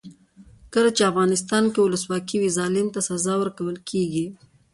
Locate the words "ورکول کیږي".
3.39-4.25